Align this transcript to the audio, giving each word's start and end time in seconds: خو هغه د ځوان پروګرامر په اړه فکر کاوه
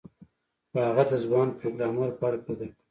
خو 0.69 0.77
هغه 0.87 1.03
د 1.11 1.13
ځوان 1.25 1.47
پروګرامر 1.59 2.09
په 2.19 2.23
اړه 2.27 2.37
فکر 2.45 2.57
کاوه 2.57 2.67